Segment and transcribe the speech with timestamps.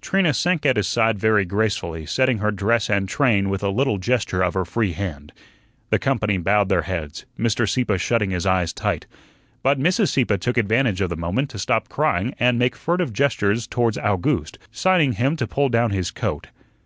[0.00, 3.98] Trina sank at his side very gracefully, setting her dress and train with a little
[3.98, 5.30] gesture of her free hand.
[5.90, 7.68] The company bowed their heads, Mr.
[7.68, 9.06] Sieppe shutting his eyes tight.
[9.62, 10.08] But Mrs.
[10.08, 14.56] Sieppe took advantage of the moment to stop crying and make furtive gestures towards Owgooste,
[14.70, 16.46] signing him to pull down his coat.